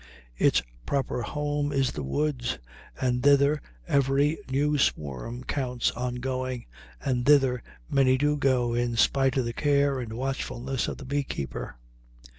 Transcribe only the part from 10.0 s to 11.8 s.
watchfulness of the bee keeper.